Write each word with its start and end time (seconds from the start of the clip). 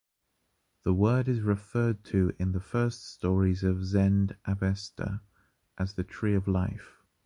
The 0.81 0.95
word 0.95 1.27
is 1.27 1.41
referred 1.41 2.03
to 2.05 2.35
in 2.39 2.53
the 2.53 2.59
first 2.59 3.05
stories 3.07 3.63
of 3.63 3.85
Zend-Avesta 3.85 5.21
as 5.77 5.93
the 5.93 6.03
tree 6.03 6.33
of 6.33 6.47
life. 6.47 7.03